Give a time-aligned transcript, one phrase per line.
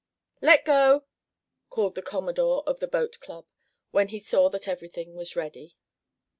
[0.41, 1.03] "Let go!"
[1.69, 3.45] called the commodore of the boat club,
[3.91, 5.75] when he saw that everything was ready.